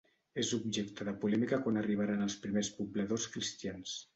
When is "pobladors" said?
2.79-3.29